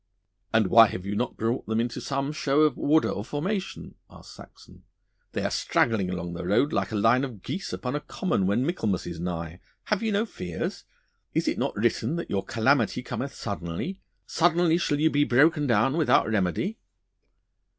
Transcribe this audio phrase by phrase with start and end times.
[0.51, 4.33] 'And why have you not brought them into some show of order or formation?' asked
[4.33, 4.81] Saxon.
[5.33, 8.65] 'They are straggling along the road like a line of geese upon a common when
[8.65, 9.59] Michaelmas is nigh.
[9.83, 10.85] Have you no fears?
[11.35, 15.95] Is it not written that your calamity cometh suddenly suddenly shall you be broken down
[15.95, 16.79] without remedy?